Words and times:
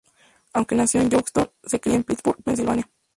Aunque 0.53 0.73
nació 0.73 0.99
en 0.99 1.11
Youngstown, 1.11 1.51
se 1.63 1.79
crio 1.79 1.95
en 1.95 2.03
Pittsburgh, 2.03 2.41
Pennsylvania. 2.41 2.89